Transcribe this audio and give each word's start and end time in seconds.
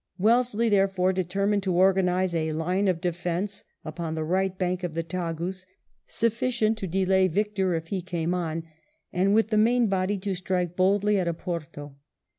Wellesley, 0.17 0.67
therefore, 0.67 1.13
determined 1.13 1.61
to 1.61 1.75
organise 1.75 2.33
a 2.33 2.53
line 2.53 2.87
of 2.87 3.01
defence 3.01 3.65
upon 3.85 4.15
the 4.15 4.23
right 4.23 4.57
bank 4.57 4.83
of 4.83 4.95
the 4.95 5.03
Tagus, 5.03 5.67
sufficient 6.07 6.79
to 6.79 6.87
delay 6.87 7.27
Victor 7.27 7.75
if 7.75 7.89
he 7.89 8.01
came 8.01 8.33
on, 8.33 8.63
and 9.13 9.35
with 9.35 9.49
the 9.49 9.59
main 9.59 9.85
body 9.89 10.17
to 10.17 10.33
strike 10.33 10.75
boldly 10.75 11.19
at 11.19 11.27
Oporto. 11.27 11.97